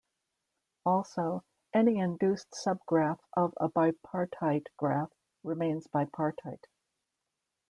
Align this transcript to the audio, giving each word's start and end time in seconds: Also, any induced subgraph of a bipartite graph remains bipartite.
Also, 0.83 1.43
any 1.75 1.99
induced 1.99 2.49
subgraph 2.53 3.19
of 3.33 3.53
a 3.57 3.69
bipartite 3.69 4.65
graph 4.75 5.11
remains 5.43 5.85
bipartite. 5.85 6.63